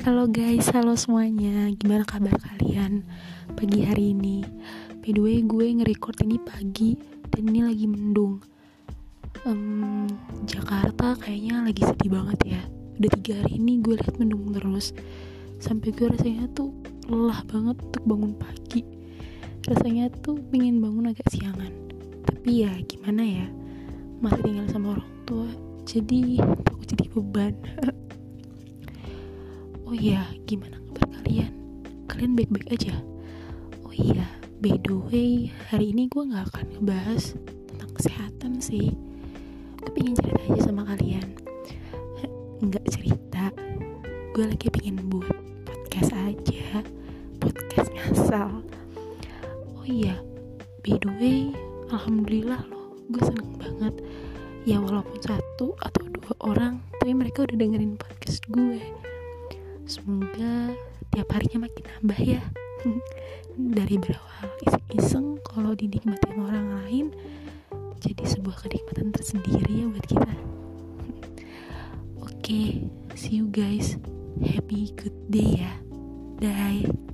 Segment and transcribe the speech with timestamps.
[0.00, 1.68] Halo guys, halo semuanya.
[1.76, 3.04] Gimana kabar kalian
[3.52, 4.40] pagi hari ini?
[5.04, 6.96] By the way, gue nge-record ini pagi
[7.28, 8.40] Dan ini lagi mendung.
[9.44, 10.08] Um,
[10.48, 12.62] Jakarta kayaknya lagi sedih banget ya.
[12.96, 14.96] Udah tiga hari ini gue lihat mendung terus.
[15.60, 16.72] Sampai gue rasanya tuh
[17.04, 18.80] lelah banget untuk bangun pagi.
[19.68, 21.76] Rasanya tuh pengen bangun agak siangan.
[22.24, 23.46] Tapi ya gimana ya?
[24.24, 25.48] Masih tinggal sama orang tua
[25.84, 27.52] Jadi takut jadi beban
[29.90, 31.50] Oh iya, gimana kabar kalian?
[32.06, 32.94] Kalian baik-baik aja?
[33.82, 34.22] Oh iya,
[34.62, 37.34] by the way, hari ini gue gak akan ngebahas
[37.66, 38.94] tentang kesehatan sih.
[39.82, 41.34] Gue pengen cerita aja sama kalian.
[42.62, 43.50] Nggak cerita,
[44.30, 45.34] gue lagi pengen buat
[45.66, 46.86] podcast aja,
[47.42, 48.62] podcast ngasal.
[49.74, 50.22] Oh iya,
[50.86, 51.50] by the way,
[51.90, 53.94] alhamdulillah loh, gue seneng banget.
[54.62, 58.99] Ya walaupun satu atau dua orang, tapi mereka udah dengerin podcast gue
[59.90, 60.70] semoga
[61.10, 62.42] tiap harinya makin nambah ya.
[63.76, 67.06] Dari berawal iseng-iseng kalau dinikmati orang lain
[68.00, 70.32] jadi sebuah kenikmatan tersendiri ya buat kita.
[72.22, 72.66] Oke okay,
[73.18, 73.98] see you guys.
[74.40, 75.74] Happy good day ya.
[76.40, 77.09] Bye